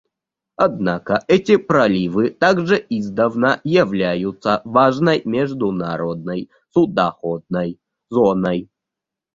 Однако 0.55 1.23
эти 1.27 1.57
проливы 1.57 2.31
также 2.31 2.79
издавна 2.89 3.61
являются 3.63 4.63
важной 4.65 5.21
международной 5.25 6.49
судоходной 6.73 7.79
зоной. 8.09 8.67